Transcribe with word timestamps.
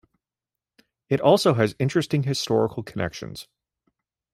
It 1.09 1.21
also 1.21 1.53
has 1.53 1.75
interesting 1.77 2.23
historical 2.23 2.81
connections. 2.81 3.47